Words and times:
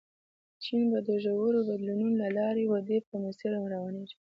چین 0.63 0.83
به 0.91 0.99
د 1.07 1.09
ژورو 1.23 1.59
بدلونونو 1.69 2.15
له 2.23 2.29
لارې 2.37 2.63
ودې 2.71 2.97
په 3.07 3.15
مسیر 3.23 3.51
روانېږي. 3.73 4.15